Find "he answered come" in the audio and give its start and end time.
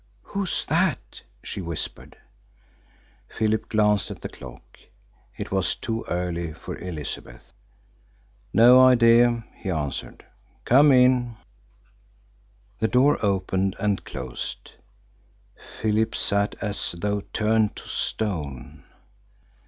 9.55-10.91